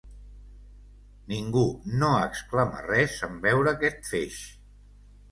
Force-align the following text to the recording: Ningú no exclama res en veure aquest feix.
Ningú 1.33 1.65
no 2.03 2.09
exclama 2.21 2.81
res 2.85 3.13
en 3.27 3.35
veure 3.43 3.73
aquest 3.75 4.09
feix. 4.15 4.39